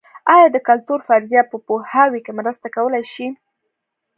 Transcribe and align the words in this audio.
ایا 0.33 0.47
د 0.51 0.57
کلتور 0.67 0.99
فرضیه 1.07 1.41
په 1.51 1.57
پوهاوي 1.67 2.19
کې 2.25 2.31
مرسته 2.39 2.67
کولای 2.75 3.03
شي؟ 3.13 3.27